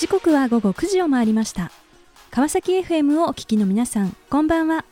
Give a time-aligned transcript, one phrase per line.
[0.00, 1.70] 時刻は午後9時を回りました。
[2.30, 4.86] 川崎 FM をお聞きの皆さんこんばんは。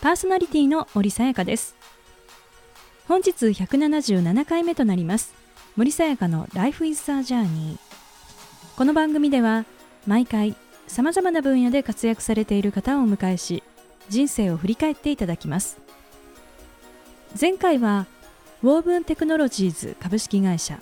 [0.00, 1.76] パーソナリティの森さやかです。
[3.06, 5.34] 本日177回目となります。
[5.76, 7.78] 森さやかの Life is a Journey
[8.74, 9.66] この番組では
[10.04, 10.56] 毎回
[10.88, 13.62] さまざまな分野で活躍されている方をお迎えし
[14.08, 15.78] 人生を振り返っていただきます。
[17.40, 18.08] 前回は
[18.64, 20.80] ウォーブンテクノロジーズ株式会社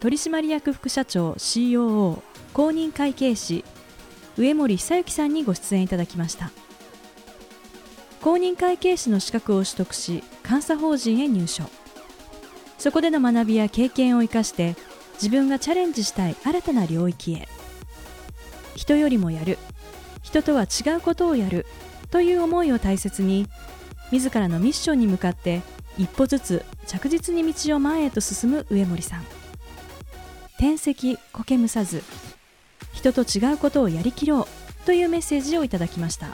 [0.00, 2.20] 取締役副社長 COO
[2.52, 3.64] 公認会計士
[4.36, 6.50] 上森久之さんにご出演いただきました。
[8.20, 11.64] 公認会計士の資格を取得し監査法人へ入所。
[12.78, 14.76] そこでの学びや経験を生かして
[15.14, 17.48] 自分がチャレンジしたい新たな領域へ。
[18.74, 19.58] 人よりもやる。
[20.22, 21.66] 人とは違うことをやる。
[22.10, 23.46] という思いを大切に
[24.10, 25.62] 自らのミッションに向かって
[25.96, 29.24] 一歩ずつ着実に道を前へと進む上森さん。
[30.58, 32.02] 天石苔むさず。
[33.00, 36.28] 人と違うことをやりきろうというメッセージをいただきました。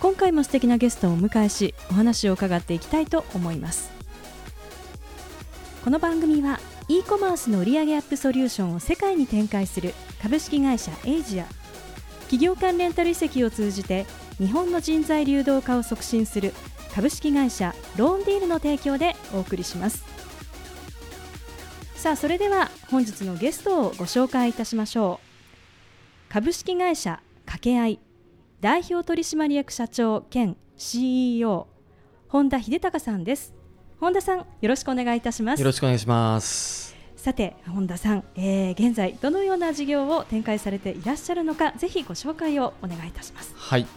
[0.00, 3.90] 今回も素敵なゲストをお迎えしお話を伺っていきたいと思います。
[5.84, 11.46] この番組は e コマースの売上アップソリューションを世界に展開する株式会社エイジア。
[12.22, 14.06] 企業間レンタル移籍を通じて
[14.38, 16.54] 日本の人材流動化を促進する
[16.94, 20.17] 株式会社ローンディールの提供でお送りします。
[21.98, 26.32] さあそれでは本日のゲストをご紹介いたしましょう。
[26.32, 28.00] 株式会社掛け合い
[28.60, 31.66] 代表取締役社長兼 CEO
[32.28, 33.52] 本田秀隆さんです。
[33.98, 35.60] 本田さんよろしくお願いいたします。
[35.60, 36.94] よろしくお願いします。
[37.16, 43.52] さて本田さん、えー、現在どのような事業を展開されていらっしゃるのかぜひご紹介をお願いいたします。
[43.56, 43.88] はい、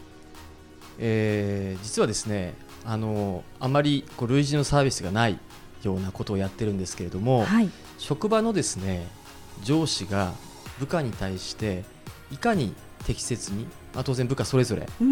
[0.98, 5.38] えー、実はですねあのあまりこう類似のサービスがない
[5.84, 7.70] ようなことをやってるんですけれども、はい、
[8.02, 9.06] 職場のですね
[9.64, 10.34] 上司が
[10.80, 11.84] 部下に対して
[12.32, 12.74] いかに
[13.06, 15.08] 適切に、まあ、当然部下それぞれ人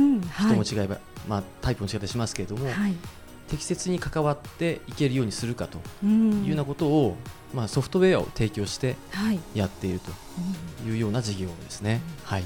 [0.55, 2.95] も違えば、はい、まあ、タイプも違ったりしますけれども、はい、
[3.47, 7.15] 適切に関わっていけるようにするかというようなことを、
[7.53, 8.95] まあ、ソフトウェアを提供して
[9.53, 10.11] やっていると
[10.89, 12.01] いうような事業ですね。
[12.23, 12.41] はい。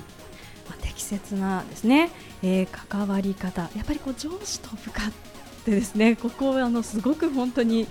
[0.67, 2.11] まあ、適切なですね、
[2.41, 3.61] えー、関わり方。
[3.61, 5.11] やっぱりこう上司と部下っ
[5.63, 7.87] てですねここあのすごく本当に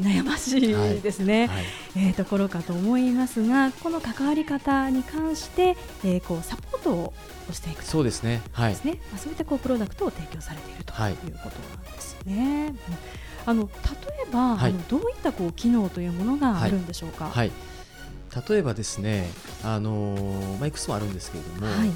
[0.00, 1.56] 悩ましいですね、はい。
[1.56, 1.64] はい、
[1.96, 7.14] えー、ところかと思いますがこの関わり方に関して、えー、こうサポートを
[7.52, 8.72] していくそうですね,、はい。
[8.72, 8.98] ですね。
[9.10, 11.12] まあ、そういったこうプロダクトを提供されているとい。
[11.12, 12.74] うことなんですね。
[13.46, 13.68] あの例
[14.28, 17.30] えば、はい、あのどういったこう機能というものがあるんでしょうか？
[17.30, 17.52] はい。
[18.48, 19.30] 例えばですね、
[19.64, 21.90] あのー、まあ、いくつもあるんですけれども、はい、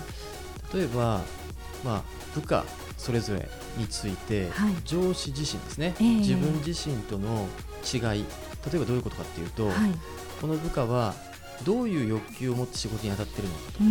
[0.75, 1.21] 例えば、
[1.85, 2.03] まあ、
[2.35, 2.65] 部下
[3.01, 7.49] それぞれについて、はい、上司自身ですね、えー、自分自身との
[7.83, 8.27] 違い
[8.71, 9.75] 例えばどういうことかっていうと、はい、
[10.39, 11.15] この部下は
[11.65, 13.79] どういう欲求を持って仕事に当たっているのかと。
[13.79, 13.85] で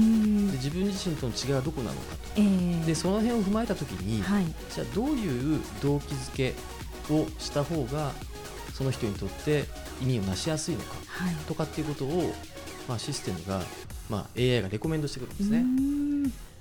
[0.58, 6.54] 自分自身との違いはどこなのかと、えー、でその辺を踏まえたときに、はい、じゃあどういう動機づけ
[7.12, 8.12] をした方が
[8.76, 9.66] その人にとって
[10.02, 12.32] 意味をなしやすいのか、はい、とかっていうことを、
[12.88, 13.62] まあ、システムが、
[14.08, 15.66] まあ、AI がレコメンドしてくるんですね。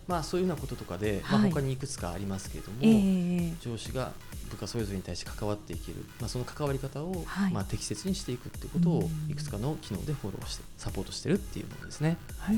[0.09, 4.13] まあ、そういうようなこととかで、まあ、他にいくつかありますけれども、えー、上司が
[4.49, 12.17] 部下それぞれに対して関わっていける、まあ、その関わり方を、はい、まあ、適切にしていくっていうことをいくつかの機能でフォローしてサポートしてるっていうものですね。
[12.39, 12.57] はい、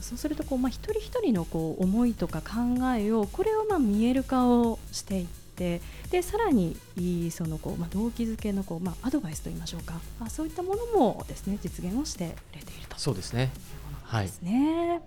[0.00, 5.26] そうするとこう、まあ、一人一人のこう思いとか考えをこれをまあ見える化をしていっ
[5.60, 6.76] てでさらに
[7.30, 12.98] そのこう、まあ、動機づけのこう、まあ、アドバイスといいましょうか、まあ、そういったものもですね実現をしてくれていると。
[12.98, 13.50] そうですね
[14.12, 14.88] ですね。
[14.88, 15.02] はい、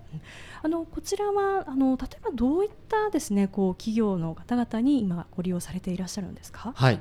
[0.62, 6.72] あのこちらはあの例えばどういったですねこう企業の方々に今ご利用されていらっしゃるんですか？
[6.74, 7.00] はい。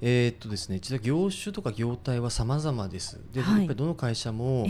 [0.00, 3.20] えー、っとですね、実は業種とか業態は様々です。
[3.32, 4.66] で、はい、やっぱりどの会社も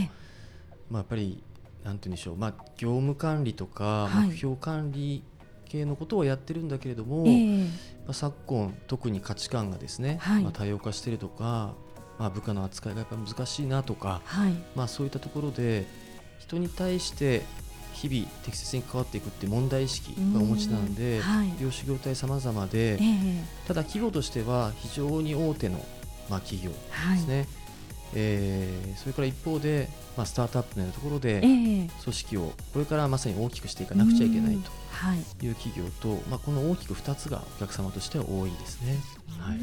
[0.90, 1.42] まあやっぱり
[1.84, 5.22] なんて言うんでしょう、まあ業務管理とか目標管理
[5.68, 7.68] 系のことをやってるんだけれども、はい、
[8.04, 11.74] まあ昨今特に価値観がですね、はい、まあ多様化しているとか。
[12.16, 15.84] まあ、部下の扱いがやっぱ難しいなとか、はい、まあ、そういったところで
[16.38, 17.42] 人に対して
[17.92, 25.78] 日々適切に関わっていくって問題意識がお持ちなので、はい、業種業態様々で、えー、ただ企業としては非常に大手の、
[26.28, 26.76] まあ、企業で
[27.18, 27.46] すね、はい、
[28.14, 34.70] えー、それから一方で、まあ、スタートアップのようなところで、組織をこれからまさに大きくしていかなくちゃいけないと
[35.42, 35.50] い。
[35.50, 38.96] う企業と、まあ、この大きく2つがお客様としては多いですね。
[39.38, 39.58] はい。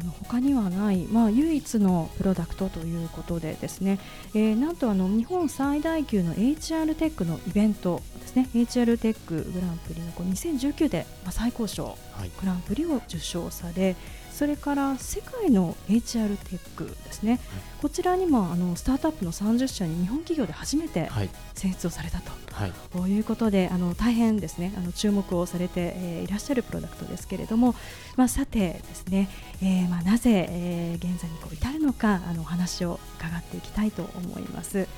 [0.00, 3.98] あの他にはない、まあ、唯一のプロダクトということでですね、
[4.34, 8.48] えー、なんとあの日本最大級の HR テックのイベントですね。
[8.54, 13.94] HR テックグランプリのこう2019で、まあ、最高賞、はい、グランプリを受賞され
[14.42, 17.40] それから世界の HR テックですね、はい、
[17.80, 21.08] こちらにもあのスタートアップの30社に日本企業で初めて
[21.54, 24.74] 選出をされたと、はい、こういうことであの大変ですね。
[24.76, 27.76] あの注目をされて、えー、いらっしゃるプロダクトですけれども、
[28.16, 29.28] まあ、さてですね、
[29.62, 34.88] えーまあ、なぜ、えー、現在にこう至るのかあのお話を伺っていきたいと思います。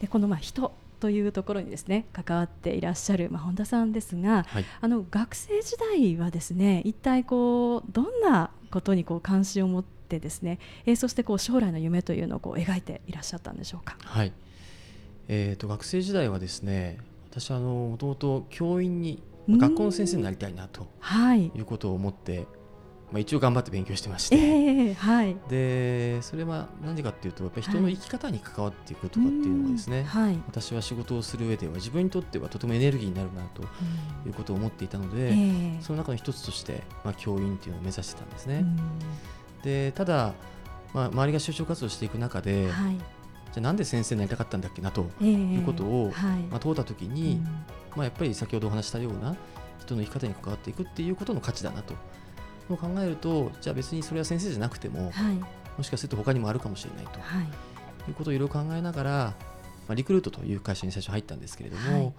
[0.00, 13.96] でこのまあ人というところにですね関わっていらっしゃる、まあ、本田さんですが、はい、あの学生時代はですね一体こうどんなことにこう関心を持ってですね、えー、そしてこう将来の夢というのをこう描いていらっしゃったんでしょうか？
[14.00, 14.32] はい、
[15.28, 16.98] えーと、学生時代はですね
[17.30, 20.88] 私あのもともと教員に学校の先生になりたいなと
[21.54, 22.46] いうことを思って
[23.12, 33.62] まあ、一応頑張って勉強してまして、えーはい、でそれは何でかっていうとやっぱり人の生き方に関わっていくとかっていうのがですね、はい、私は仕事をする上では自分にとってはとてもエネルギーになるなと
[34.26, 38.64] いうことを思っていたので、えー、その中の一つとして、まあ、教員っていうのを目指してたんですね。
[39.62, 40.34] でただ、
[40.92, 43.02] まあ、周りが就職活動していく中で、はい、じゃ
[43.58, 46.12] あなんで先生になりたかったんだっけなということを、
[46.50, 47.40] まあ、問うた時に、
[47.94, 49.36] まあ、やっぱり先ほどお話したような
[49.80, 51.94] 人の生き方に関わっていくっていうことの価値だなと。
[52.68, 55.34] を考えるとじゃあ別にそれは先生じゃなくても、はい、
[55.76, 57.44] もしかすると他にもあるかもしれないと、はい、
[58.08, 59.34] いうことをいろいろ考えながら、ま
[59.92, 62.12] あ、リクルートという会社に最初入ったんですけれども、はい、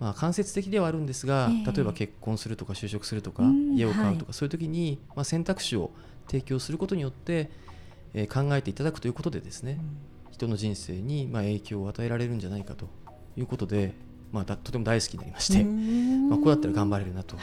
[0.00, 3.42] まあ、間接的ではあるんですが、えー、例えば結婚するとか就職するとか
[3.74, 5.90] 家を買うとか、そういう時に、まあ、選択肢を
[6.28, 7.50] 提供することによって、
[8.14, 9.78] えー、考えていただくということでですね、
[10.26, 12.88] うん、人の人生にまあ影響を与えられるんじゃないかと
[13.36, 13.94] いうことで、
[14.32, 17.36] まあ、とても大好きになりまして、まあ、こうだったら頑張れるなと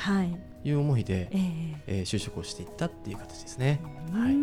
[0.63, 3.79] いう思いで、えー、えー、就職をしていったっていう形ですね。
[4.11, 4.33] はい、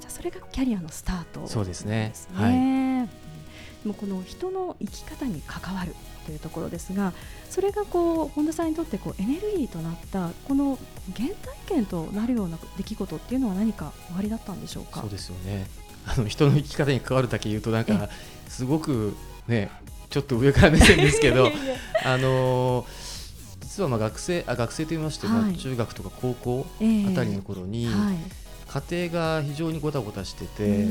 [0.00, 2.12] じゃそれがキャリアのスタート、ね、そうですね。
[2.32, 3.08] はい。
[3.82, 5.94] でもこの人の生き方に関わる
[6.24, 7.12] というところですが
[7.50, 10.76] それがこう本田さんにとってこうエネルギーとなったこの
[11.16, 11.34] 原体
[11.66, 15.02] 験となるような出来事っていうのは何かおありだったんでしょうか？
[15.02, 15.68] そうですよね。
[16.04, 18.08] あの人の生き方に関わるだけ言うとなんか
[18.48, 19.14] すごく
[19.46, 19.70] ね
[20.16, 21.50] ちょっと上から目線ですけど
[22.02, 23.06] あのー
[23.60, 28.16] 実はまあ学生あ学生といいまして、はい、中学とか高校あたりの頃に、えーはい、
[28.90, 30.86] 家庭が非常にごたごたしててで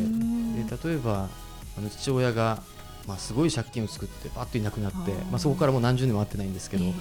[0.84, 1.30] 例えば
[1.76, 2.62] あの父親が
[3.08, 6.94] まあ、すごい借金を作ってパッといなくなってまあ、そこからもう何十年も会ってないんですけど、えー、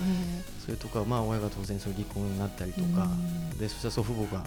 [0.62, 3.08] それとか、まあ、親が当然そ離婚になったりとか
[3.58, 4.44] でそしたら祖父母が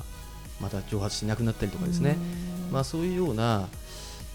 [0.60, 2.16] また蒸発していなくなったりとかですね、
[2.72, 3.68] まあ、そういうような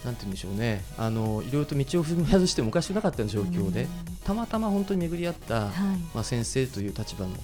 [0.04, 0.84] なんて言うんでしょうね。
[0.98, 3.86] あのいろいろと道を踏み外してもおかしくなかった状況で、
[4.24, 5.70] たまたま本当に巡り合った、はい、
[6.14, 7.34] まあ、先生という立場の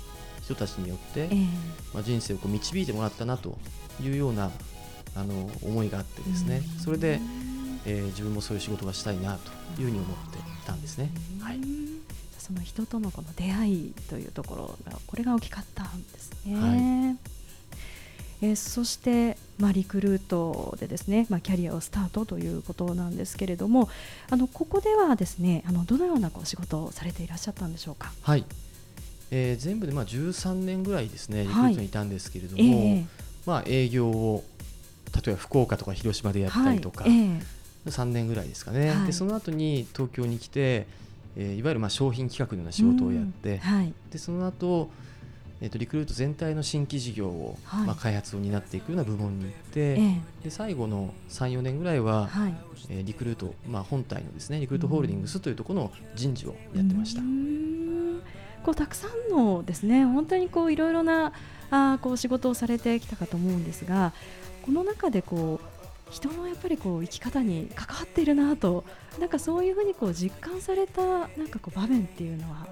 [0.42, 1.46] 人たちによって、えー、
[1.94, 3.58] まあ、人生をこう導いてもらったなと
[4.02, 4.50] いうような
[5.14, 7.20] あの思いがあってですね、それで、
[7.86, 11.10] えー、自分もそういう仕事がしたいなというふうに思っていたんですね。
[11.40, 11.60] はい、
[12.38, 16.56] その人とのこの出会いというところがこれが大きかったんですね。
[16.56, 17.37] はい
[18.40, 23.88] えー、そして、まあ、リクルートでですね、まあ、キャリアをスタートということなんですけれども
[24.30, 28.12] あのここではですねあのどのようなこう仕事をされていらっしゃったんでしょうか？
[28.22, 28.44] はい。
[29.30, 32.94] えー、全部でまあ13年ぐらいですねリクルートにいたんですけれども、はいえ。
[32.94, 33.06] ー、
[33.44, 34.44] まあ、営業を
[35.14, 37.12] 例えば福岡とか広島でやったりとか、はい。
[37.12, 37.42] えー、
[37.86, 40.86] 3年ぐらいですかね、はい、でその後に東京に来て、
[41.36, 44.90] えー、いわゆるまあ商品企画のような仕事をやって、はい、でその後
[45.60, 49.94] えーと、リクルート全体の新規事業を、はい、まあ、開発を担っていくような部門に行って、え
[50.42, 52.54] え、で最後の34年ぐらいは、はい、
[52.90, 57.22] えー、リクルート、まあ、本体のですねリクルートホールディングスというところの人事をやってました。
[58.62, 61.32] こうたくさんのですね本当にこういろいろな
[61.70, 64.12] あこう仕事をされてきたかと思うんですが
[64.62, 68.84] この中でこう人のやっぱりこう生き方に関わっているなと
[69.18, 72.66] なんかそういうふうにこう実感されたなんかこう場面っていうのは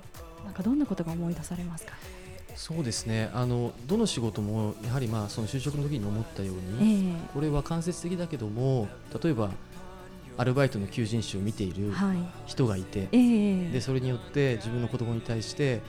[0.45, 1.93] なんかどんなことが思い出されますか？
[2.57, 3.31] そうですね。
[3.35, 8.89] あのどの仕事もやはりまあその就職の時に思ったように、えー、これは間接的だけども
[9.23, 9.51] 例えば
[10.39, 11.93] アルバイトの求人誌を見ている
[12.47, 13.19] 人がいて、はいえ。
[13.19, 15.81] ー、でそれによって自分の子供に対して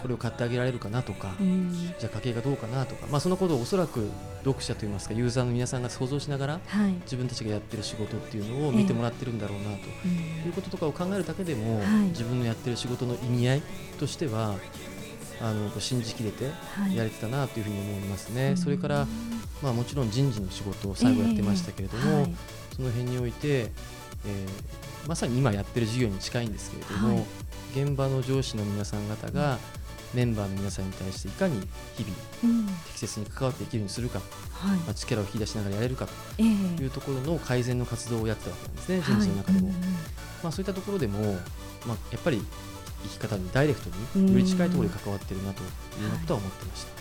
[0.00, 4.10] これを買ってあげられるかなとか、うん、じゃあ家計がどうかなとか、まあ、そのことをおそらく
[4.40, 9.70] 読者といいますかユーザーの皆さんが想像しながら、はい、自分たちがやってる仕事っていうのを見てもらってるんだろうなと、
[10.04, 13.62] えー、いうこととかを考えるだけでも、はい、自分のやってる仕事の意味合い
[14.00, 14.56] としては
[15.40, 16.50] あの信じきれて
[16.94, 18.46] やれてたなというふうに思いますね。
[18.48, 19.06] はい、それから、
[19.62, 22.34] まあ、もちろん人事の仕事を最後やってましたけれども、えーはい、
[22.76, 27.24] その辺において、えー、まさに今やってる事業に近いんですけれども、はい、
[27.74, 29.58] 現場の上司の皆さん方が、
[30.14, 31.60] メンバーの皆さんに対していかに
[31.96, 34.20] 日々適切に関わっていけるようにするか、
[34.52, 34.78] はい。
[34.80, 39.68] まあ、力を引き出しながらやれるかというところの改善の活動をやったわけなんですね、人事の中でも。
[40.42, 41.34] まあ、そういったところでも、
[41.86, 42.42] まあ、やっぱり
[43.02, 45.68] 生き方にダイレクトにより近いところに関わっているなという
[46.20, 46.92] ことは思ってました。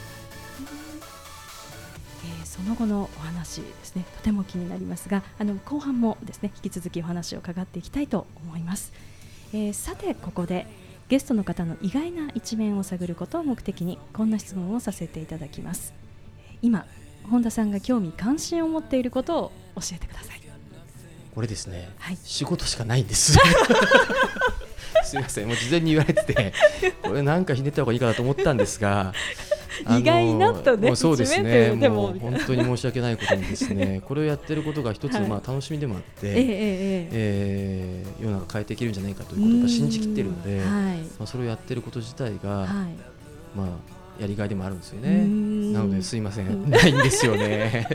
[2.23, 4.05] えー、その後のお話ですね。
[4.17, 8.93] とても気になりますがあの後半もですね引き続きお話を伺っていきたいと思います、
[9.53, 10.67] えー、さてここで
[11.09, 15.93] ゲストの方の意外な一面を探ることを目的にこんな質問をさせていただきます。
[16.61, 16.85] 今
[17.23, 20.41] 本田さんが興味関心を持っていることを教えてください。
[21.33, 23.37] これですね、はい、仕事しかないんです
[25.03, 26.53] すみませんもう事前に言われてて
[27.01, 29.13] これなんかひねった方がいいかなと思ったんですが
[29.97, 32.13] 意外なとねそうですねも。
[32.15, 40.59] う本当に申し訳ないことにですねこれをやってることが一つまあ楽しみでもあって、えええ世の中変えていけるんじゃないかということを信じきっているので、
[41.17, 42.67] まあ、それをやってること自体が、
[43.55, 45.25] まあやりがいでもあるんですよね。
[45.73, 46.69] なのですいません。
[46.69, 47.87] ないんですよね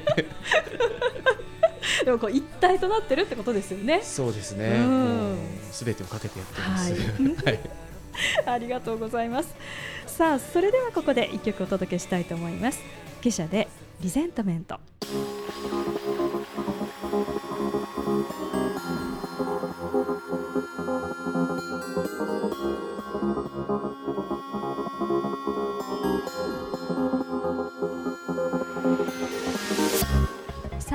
[2.07, 4.01] でもこう一体となってるってことですよね。
[4.03, 4.79] そうですね。
[5.71, 6.93] すべてをかけてやってます。
[7.45, 7.61] はい、
[8.47, 9.55] ありがとうございます。
[10.17, 12.81] さあそれではここで一曲お届けしたいと思います
[13.21, 13.69] 記者で
[14.01, 14.81] リゼントメント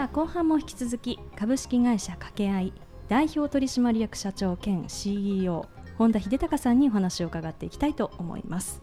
[0.02, 2.74] さあ後半も引き続き株式会社掛け合い
[3.08, 8.82] 代表取締役社長兼 CEO 本田秀隆さんにお話を伺っていきたいと思います。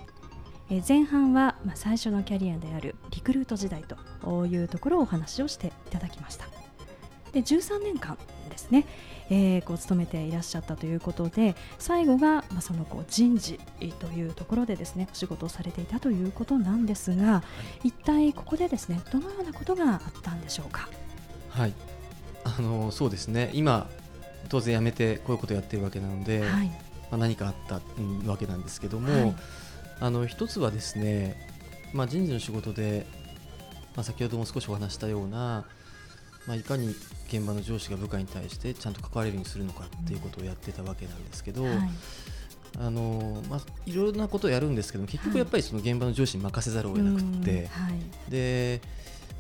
[0.71, 3.83] え前半は、まあ、最初のキャリアであるリクルート時代
[4.23, 6.47] というところをお話をしていただきました。
[7.33, 8.17] で13年間
[8.49, 8.87] ですね、
[9.29, 13.59] えー、こう勤めていらっしゃったということで最後が、まあ、そのこう人事
[13.99, 17.43] というところでですねお仕事をされていたということなんですが
[17.83, 20.89] 一体ここでですねどのようなことがあったんでしょうか？
[21.51, 21.73] はい。
[22.45, 23.51] あのそうですね。
[23.53, 23.89] 今
[24.49, 26.75] 当然辞めてこういうことをやってるわけなので、はい、ま
[27.13, 27.81] あ、何かあった
[28.29, 29.37] わけなんですけども、はい。
[30.01, 31.37] あの一つはですね、
[31.93, 33.07] まあ、人事の仕事で、
[33.97, 35.67] まあ、先ほども少しお話したような、
[36.47, 36.95] まあ、いかに
[37.27, 41.75] 現場の上司が部下に対してちゃんと関われるようにするのかっていうことをやってたわけなんですけど、はい、
[42.79, 48.81] あのまあ、いろんなことをやるんですけど結局やっぱりその現場の上司に任せざるを得なくて、はい、で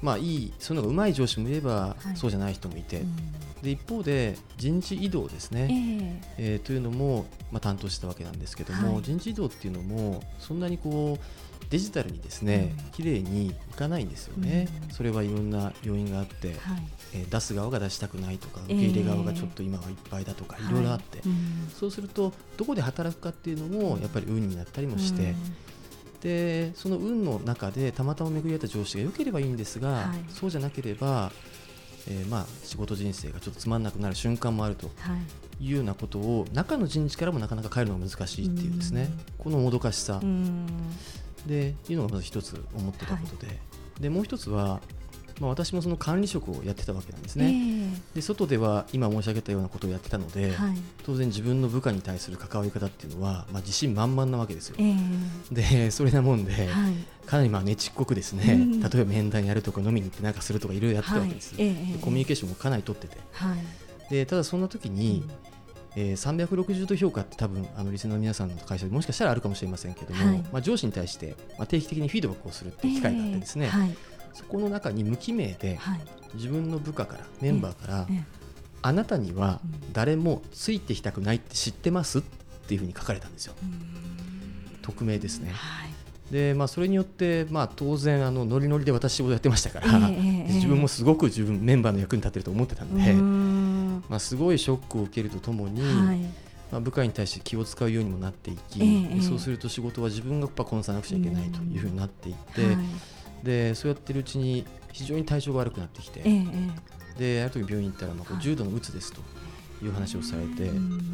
[0.01, 3.03] まあ、いいそういうのがうまい上司もいれば、そうじゃない人もいて、
[3.63, 5.69] で一方で人事異動ですね、
[6.39, 11.25] えー、えー、というのも、まあ、担当したわけなんですけども、はい、人事異動っていうのもそんなにこう
[11.71, 16.59] デジタルにですね、うん、綺麗にいかないんですよね、うん、それはいろんな要因があって、はい、
[17.15, 20.73] えー、出す側が出したくないとか受け入れ側がちょっと今はいっぱいだとか、い。
[20.73, 21.29] ろいろあって、はい
[21.79, 25.35] そうするとどこで働くかっていうのもやっぱり運になったりもして、
[26.21, 31.31] でその運の中でたまたま巡り合った上司が良ければいいんですが、はい、そうじゃなければ、
[32.09, 34.91] えー、まあ仕事人生がちょっとつまんなくなる瞬間もあると
[35.61, 35.73] い。
[35.73, 39.11] うようなことを中の人事からもなかなか変えるのが難しいっていうですね。
[39.39, 40.21] このもどかしさ。
[41.47, 43.47] でいうのがまず一つ思ってたことで。
[43.49, 43.53] は
[43.99, 44.81] い、でもう一つは
[45.41, 56.67] まあ、私もその管理職をやってたわけなんですね、えー、で外では今申し上げたようなことをやってたので、はい、当然自分の部下に対する関わり方っていうのは、まあ、自信満々なわけですよ、えー、でそれなもんで、はい、
[57.27, 63.17] かなりまあねちっこくですね、うん、例えば面談やるとか飲みに行ってなんかするとかいろいろやってたわけです、はいえー、コミュニケーションもかなり取ってて、
[64.11, 65.49] でただそんな時に、うん。
[65.97, 73.97] えー、360度評価って多分あのリスナーの皆さんの会社でもしかしたらあるかもしれませんけども、はい、まあ、上司に対して、まあ、定期的にフィードバックをするっていう機会があってですね、えーはい、
[74.39, 75.81] そこの中に無記名で、
[76.35, 78.07] 自分の部下からメンバーから、
[78.83, 79.61] あなたには
[79.93, 82.21] 誰もついてきたくないって知ってます？
[82.21, 82.23] っ
[82.69, 83.55] ていうふうに書かれたんですよ。
[84.83, 85.53] 匿名ですね。
[86.31, 96.19] でまあ、それによって、まあ、当然あのノリノリで私仕事やってましたから、えー、自分もすごく自分メンバーの役に立ってると思ってたので、まあ、すごいショックを受けるとともに、はい、
[96.71, 102.77] まあ、部下に対して気を使うようにもなっていき、えー、そうすると仕事は自分がやっぱこなさなくちゃいけないというふうになっていって、はい
[103.43, 106.45] でそうやってるうちに非常に体調が悪くなってきて、え
[107.19, 109.21] である時病院に行ったらまあ重度のうつですと
[109.85, 110.71] いう話をされて、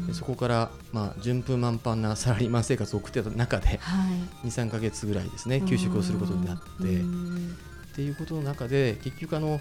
[0.07, 4.07] でそこからまあ順風満帆なサラリーマン生活を送ってた中で、は
[4.43, 9.59] い、23か月ぐらいですね休職をすることになってっていうことの中で結局あの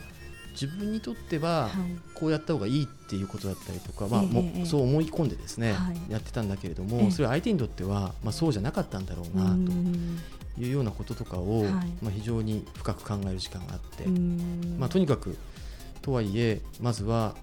[0.52, 1.68] 自分にとっては
[2.14, 5.75] こうやった方がいいっていうことだったりとか、まあ、もそう思い込んでですね、
[6.09, 9.73] やってたんだけれども、それは相手にとっては、まあ、そうじゃなかったんだろうなと
[10.58, 11.70] いうようなこととかを、はい、
[12.02, 14.06] まあ、非常に深く考える時間があって、
[14.78, 15.37] まあ、とにかく
[16.02, 17.34] とはいえまずは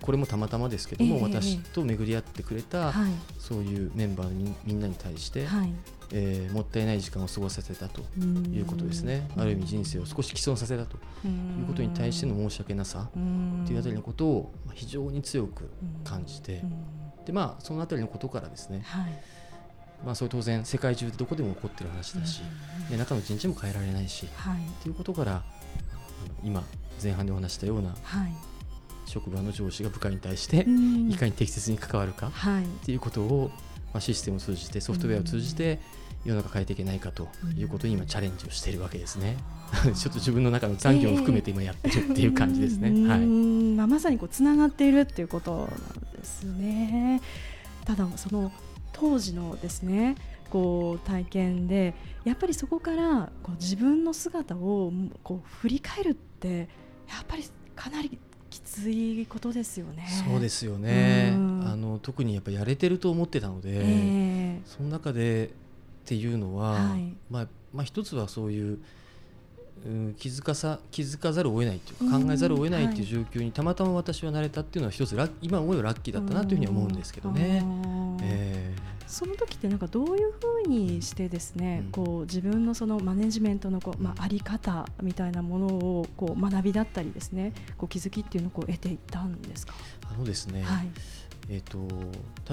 [0.00, 5.72] これもたまたまですけども、えー、私と巡り合ってくれた、はい、そういうメンバーみみんなに対して、はい、
[6.12, 8.02] えー、もったいない時間を過ごさせたと
[8.52, 9.26] いうことですね。
[9.36, 13.08] ある意味人生を少し既存させたということに対しての申し訳なさ
[13.66, 15.70] というあたりのことを非常に強く
[16.04, 16.62] 感じて
[17.24, 19.22] で、まあ、そのあたりのことからですね、はい
[20.04, 22.42] まあ、それ当然世界中でどこでも起こってる話だし、
[22.90, 25.42] で中の人事も変えられないし、はい、っていうことから
[26.42, 26.62] 今
[27.02, 28.32] 前半でお話したような、はい、
[29.06, 30.66] 職場の上司が部下に対して
[31.08, 33.50] いかに適切に関わるかっていうことを、
[33.92, 35.80] まあ、システムを通じてソフトウェアを通じて
[36.24, 39.36] 世の中変えていけないかということに今チャレンジをしているわけですね。
[39.84, 42.88] ちょっと自分の中の残業も含めて今やってるっていう感じですね。
[42.88, 43.76] えー、はい。
[43.76, 45.68] まあまさにこうつながっているっていうことなん
[46.12, 47.20] ですね。
[47.84, 48.50] ただその
[48.94, 50.16] 当時のですね
[50.50, 56.68] こう体験でやっぱりそこからこう自分の姿をこう振り返るって
[57.08, 57.44] やっぱり
[57.76, 58.18] かなり
[58.50, 60.06] きついことですよね。
[60.28, 61.32] そうですよね。
[61.34, 65.50] あの特にやっぱやれてると思ってたので、えー、その中でっ
[66.04, 68.78] ていうのは、はい、まあまあ一つはそういう。
[69.86, 77.62] うん、気づかさ気づかざるを得ないというか考えざるを得ないという状況にたまたま私はなれたっていうのは一つラ今思えばラッキーだったなというふうに思うんですけどね。
[78.22, 89.74] えー、その時ってなんかどういうふうにしてですね、うん、こう自分のそのマネジメントのこう、まあ、あり方みたいなものをこう学びだったりですねこう気づきっていうのをこう得ていったんですか？
[90.10, 90.88] あのですね、はい。
[91.50, 91.78] えーと、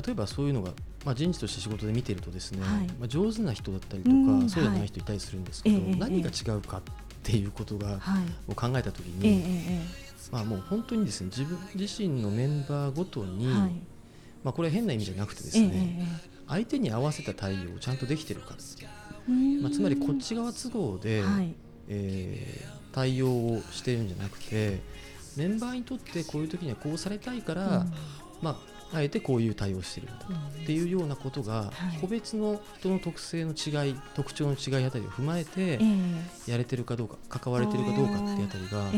[0.05, 0.71] 例えばそういうのが、
[1.05, 6.81] まあ、人事として仕事で見てるとですね、はい、まあ、上手な人だったりとか、うん、そうじゃない人いたりするんですけど、はい、何が違うかっ
[7.23, 7.99] ていうことが、
[8.47, 9.81] を考えた時に、
[10.31, 13.47] まあ、もう本当にですね自分自身のメンバーごとに、
[14.43, 16.07] まあ、これは変な意味じゃなくてですね、
[16.47, 18.55] 相手に合わせた対応をちゃんとできてるか
[19.61, 21.53] まあ、つまりこっち側都合で、はい、
[21.87, 24.79] えー、対応をしてるんじゃなくて
[25.37, 27.93] メンバーにとってこういう時にはこうされたいから、うん、
[28.41, 31.71] まああえてこういう対応してるんだっていうようなことが、
[32.01, 35.79] 個別の人の特性の違い特徴の違いあたりを踏まえて、
[36.47, 38.91] やれてるかどうか関われてるかどうかってあたりが、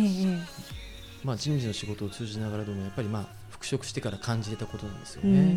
[1.24, 5.56] まあ、人事の仕事を通じながらでもやっぱりまあ復職してから感じれたことなんですよね。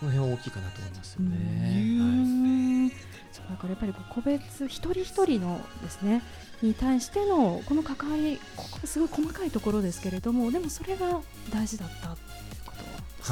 [0.00, 2.90] この辺は大きいかなと思いますよね。
[2.90, 3.06] はい。
[3.50, 6.22] だからやっぱり個別一人一人のですね
[6.62, 11.20] に対してのこの関わりここすごい細かいところですけれどもでもそれが
[11.52, 12.16] 大事だった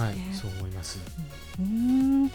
[0.01, 0.99] はい、そう思います。
[1.59, 2.33] うん、じ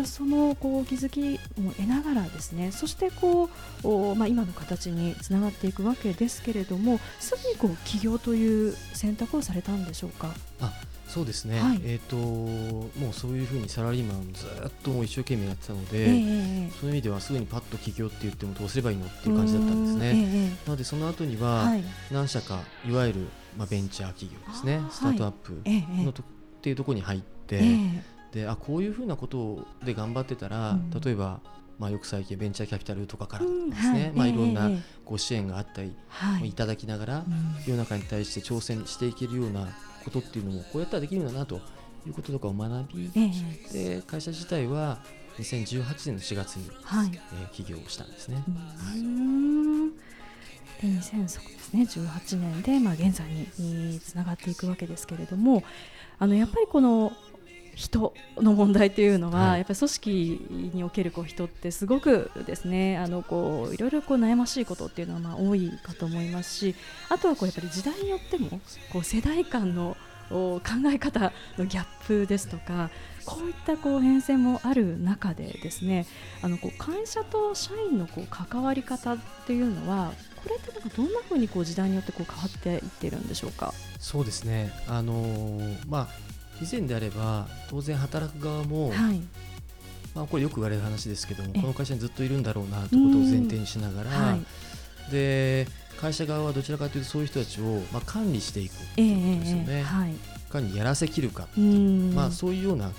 [0.00, 3.50] ゃあそのこう気づきを得ながらですねそしてこ
[3.82, 10.34] うお、まあ、今の形につながっていくわけですけれどもすぐにこう起業という選択をされたんでしょうか？
[10.60, 10.72] あ
[11.06, 20.08] そうですね、はい、えーと、もうそういうふうにサラリーマンずっともう一生懸命やってたので、えー、そういう意味ではすぐにパッと起業って言ってもどうすればいいのっていう感じだったんですね。
[20.08, 21.72] えー、なのでその後には
[22.10, 24.80] 何社かいわゆるまあベンチャー企業ですね。
[24.90, 25.62] スタートアップ
[26.02, 26.24] のと
[26.64, 28.00] っていうところに入って、えー、
[28.32, 31.40] であこういうふうなことで頑張ってたら、うん、例えば、
[31.78, 34.70] まあ、よく最近ベンチャーキャピタルとかからですね、うんはい、まあ、いろんな
[35.04, 35.94] ご支援があったり、
[36.42, 37.24] い、ただきながら、
[37.66, 39.68] 世の中に対して挑戦していけるような
[40.04, 41.60] ことっていうのもこうやったらできるんだなと
[42.06, 45.00] いうこととかを学び、えー、で会社自体は
[45.36, 47.10] 2018年の4月に、はい。
[47.12, 48.36] えー、起業したんですね。
[48.36, 48.42] は
[48.96, 50.04] い
[50.80, 53.26] で2000そうですね18年で、まあ、現在
[53.58, 55.62] につながっていくわけですけれども
[56.18, 57.12] あのやっぱりこの
[57.74, 66.74] 人の問題というのは、はい、やっぱり組織におけるこう人ってすごくですねあのこういろいろこう悩ましいことっていうのはまあ多いかと思いますし
[67.08, 68.60] あとはこうやっぱり時代によっても
[68.92, 69.96] こう世代間の
[70.30, 70.60] 考
[70.92, 72.90] え方のギャップですとか
[73.26, 76.06] こういったこう変遷もある中でですね
[76.42, 80.12] あのこう会社と社員のこう関わり方っていうのは
[80.44, 83.72] これってなんかどんなふうにこう時代によってこう変わっていってるんでしょうか？
[83.98, 86.08] そうですね、あのー、まあ、
[86.62, 89.20] 以前であれば当然働く側も、はい、
[90.14, 95.66] まあ、これよく言われる話ですけどもこの会社にずっといるんだろうなということを前提にしながら、はい、で
[96.00, 100.14] 会社側はどちらかというとそういう人たちを、まあ、管理していくということですよね、えーはい、
[100.50, 102.92] 管理やらせきるかっていう、まあ、そういうような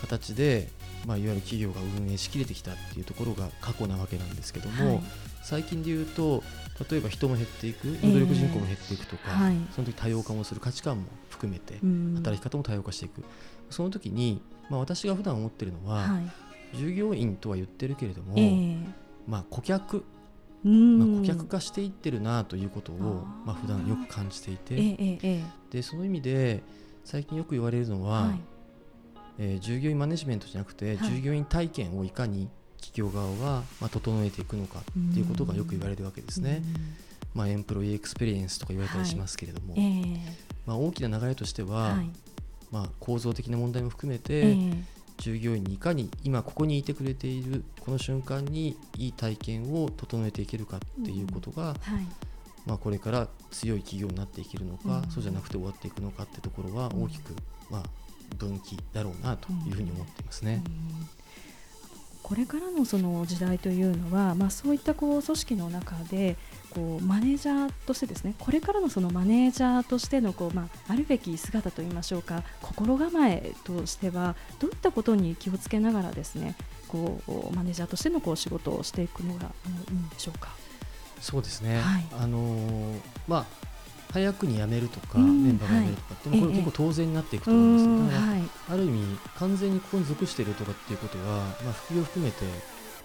[0.00, 0.68] 形で、
[1.06, 5.00] まあ、いわゆる企業が運営しきれてきたっていうところが過去なわけなんですけども、はい、
[5.42, 6.42] 最近で言うと
[6.88, 11.74] 例えば人も減っていく労働力人口も減っていくとか、えーはい、その時多様化もする価値観も含めて
[12.16, 13.22] 働き方も多様化していく。
[13.68, 16.20] その時に、まあ、私が普段思ってるのは、は
[16.74, 18.84] い、従業員とは言ってるけれども、えー、
[19.28, 20.04] まあ、顧客
[20.62, 26.62] まあ、顧客化していってるなということをまあ普段よく感じていて、えーえー、でその意味で
[27.02, 28.40] 最近よく言われるのは、はい、
[29.38, 36.62] えー、従業員マネジメントじゃなくて、はい、従業員体験をいかに企業側はまあ整えていくのかっていうことがよく言われるわけですね。
[37.34, 39.82] まあ、 employee experience とか言われたりしますけれども、はい。
[39.84, 40.18] えー、
[40.66, 42.10] まあ、大きな流れとしては、はい、
[42.72, 44.82] まあ、構造的な問題も含めて、えー、
[45.18, 52.06] 従業員にいかに今ここにいてくれているこの瞬間にいい体験を整えていけるかっていうことが、うんはい、
[52.66, 57.34] まあ、これから強い企業になっていけるのか、うん、そうじゃなくて終わっていくのかってところは大きく、
[57.70, 57.82] まあ、
[58.38, 60.62] 分岐だろうなというふうに思っていますね。
[62.30, 66.36] これからのその時代というのは、まあ、そういったこう組織の中で
[66.70, 76.54] こうマネージャーとしてですねこれからのそのマネージャーとしてのこう、まあ、あるべき姿といいましょうか心構えとしてはどういったことに気をつけながらですね
[76.86, 79.46] こうマネージャーとしてのこう仕事をしていくのが
[79.88, 80.50] いいんでしょうか？
[81.20, 83.69] そうですね、はい、あのー、まあ
[84.12, 91.24] 早くに辞めるとか、メンバーが辞めるとかって、はい、これ結構当然になっていくと思うんですよ、はい、ある意味完全にここに属しているとかっていうことは、
[91.64, 92.44] まあ、副業含めて、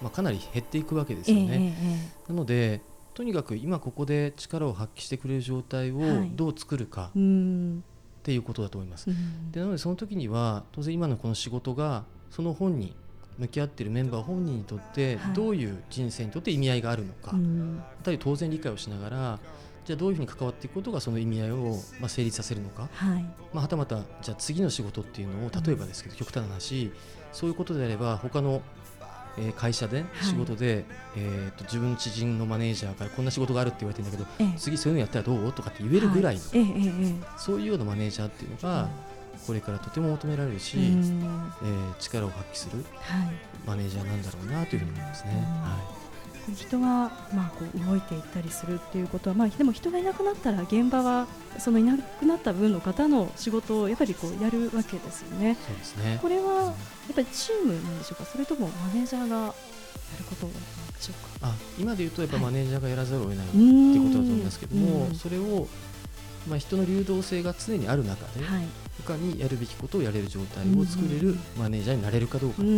[0.02, 2.14] まあ、かなり減っていくわけですよね。
[2.28, 2.82] なので
[3.14, 6.02] とにかく今ここで力を発揮してくれる状態を
[6.36, 7.14] どう作るかっ
[8.24, 9.08] ていうことだと思います。
[9.52, 12.94] でなのでその時には当然今のこの仕事がその本人
[13.38, 17.36] 向き合っているメンバー本人にとってどういう人生にとって意味合いがあるのか、
[18.06, 19.40] はい、当然理解をしながら
[19.86, 23.24] じゃあどういうふうに関わっていくことがその意味合いをまあ成立させるのか、はい。
[23.54, 26.92] まあ、はたまたじゃあ次の仕事っていうのを例えばですけど、極端な話
[27.32, 28.62] そういうことであれば他の
[29.38, 30.86] え会社で仕事で、はい、
[31.18, 36.60] えー、と自分の知人のマネージャーからこんな仕事があるって言われてるんだけど、ええ、次そういうのやったらどうとかって言えるぐらいの、はい。
[36.60, 38.90] え、そういうようなマネージャーっていうのが、
[39.46, 42.86] これからとても求められるし、えー、力を発揮する
[43.66, 45.32] マネージャーなんだろうなというふうに思いますね。
[45.32, 46.05] はい
[46.54, 46.88] 人が
[47.34, 51.28] まあこう動いていったりするっていうことは、まあ、でも人がいなくなったら現場は
[51.58, 55.58] そのいなくなった分の方の仕事をやっぱりこうやるわけですよね。
[55.66, 56.20] そうですね。
[56.22, 56.74] これはやっ
[57.16, 58.26] ぱりチームなんでしょうか？
[58.26, 59.52] それともマネージャーがや
[60.20, 60.62] ることなんで
[61.00, 61.48] しょうか？
[61.50, 65.68] あ今で言うとやっぱマネージャーがやらざるを得ない、はい、っていうことだと思いますけどもそれを
[66.48, 68.68] まあ、人の流動性が常にある中で、はい、
[69.04, 72.70] 他にやるべきことをやれる状態を作れるマネージャーになれるかどうかって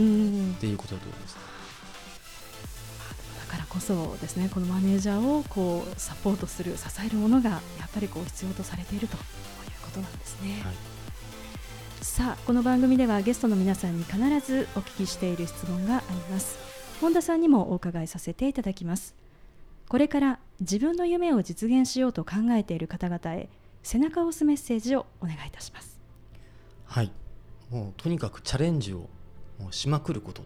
[0.67, 1.35] いうことだと思います。
[3.69, 9.21] こそですねこのマネージャーをこうサポートする支えるものがやっぱりこう必要とされているという
[9.83, 10.61] ことなんですね。
[10.63, 10.75] はい、
[12.01, 16.57] さあこの番組ではゲストの皆さんに必ずお聞きしている質問があります。
[17.01, 19.15] 本田さんにもお伺いさせていただきます。
[19.87, 23.49] これから自分の夢を実現しようと考えている方々へ
[23.83, 25.99] 背中を押すメッセージをお願いいたします。
[26.85, 27.11] はい。
[27.69, 29.09] もうとにかくチャレンジを
[29.59, 30.43] もうしまくること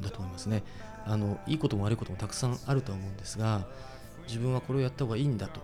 [0.00, 0.62] だと思いますね
[1.08, 3.66] あのいいことも悪いこともたくさんあるとは思うんですが
[4.26, 5.60] 自分はこれをやった方がいいんだと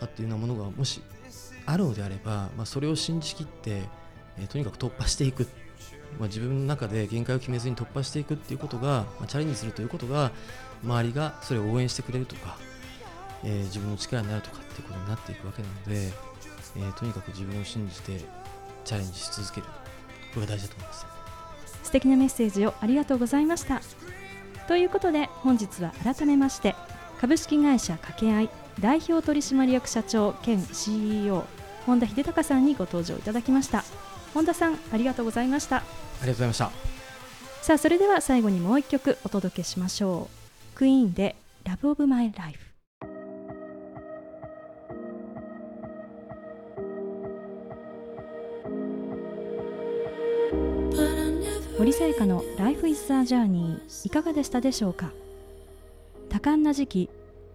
[0.00, 1.02] かっていうようなものがもし
[1.66, 3.82] あるのであれば、まあ、それを信じきって、
[4.38, 5.46] えー、とにかく突破していく、
[6.18, 10.32] まあ、自分の中で限界を決めずに突破していくっていうことが、まあ、チャレンジするということが
[10.82, 12.56] 周りがそれを応援してくれるとか、
[13.44, 16.12] えー、自分の力になるとかっていうことになっていくわけなので、
[16.76, 18.20] えー、とにかく自分を信じて
[18.84, 19.66] チャレンジし続ける。
[20.34, 21.06] これが大事だと思います。
[21.84, 24.03] 素敵なメッセージをありがとうございました。
[24.66, 26.74] ということで本日は改めまして
[27.20, 28.50] 株式会社掛け合い
[28.80, 31.44] 代表取締役社長兼 CEO
[31.86, 33.84] 本田秀隆さんにご登場いただきました。
[34.32, 35.76] 本田さんありがとうございました。
[35.76, 35.86] あり
[36.18, 36.70] がとうございました。
[37.62, 40.28] さあそれでは最後にもう一曲お届けしましょ
[40.74, 40.76] う。
[40.76, 42.63] クイーンで Love of My Life 森
[51.92, 55.12] さやかの Life is a Journey いかがでしたでしょうか？
[56.28, 57.10] 多感な時期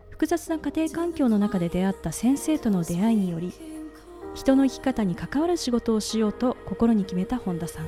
[0.09, 3.53] 複雑な家庭環境の中で出会った先生との出会いにより
[4.35, 7.85] 人の生き方に関わる仕事をしようと心に決めた本田さん。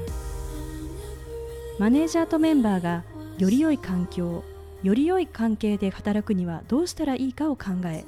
[1.80, 3.04] マネージャーとメンバーが
[3.38, 4.44] より良い環境
[4.84, 8.06] より良い関係で働くにはどうしたらいいかを考え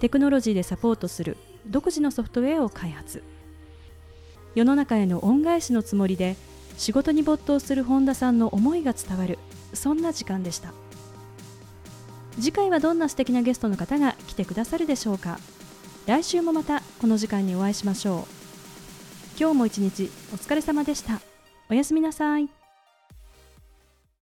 [0.00, 3.22] テクノロジーでサポートする独自のソフトウェアを開発。
[4.54, 6.36] 世の中への恩返しのつもりで
[6.76, 9.38] 仕事に没頭する本田さんの思いが伝わる。
[9.72, 10.72] そんな時間でした。
[12.38, 15.38] 次回はどんな素敵なゲストの方が来てくださるでしょうか。
[16.06, 18.24] 来週もまたこの時間にお会いしましょう。
[19.38, 21.20] 今日も一日お疲れ様でした。
[21.70, 22.55] おやすみなさい。